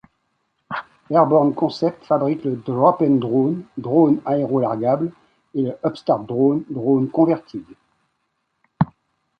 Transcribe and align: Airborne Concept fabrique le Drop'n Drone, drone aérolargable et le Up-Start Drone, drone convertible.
Airborne 1.11 1.53
Concept 1.53 2.03
fabrique 2.05 2.43
le 2.43 2.55
Drop'n 2.55 3.19
Drone, 3.19 3.61
drone 3.77 4.19
aérolargable 4.25 5.11
et 5.53 5.61
le 5.61 5.77
Up-Start 5.83 6.25
Drone, 6.25 6.63
drone 6.71 7.07
convertible. 7.11 7.75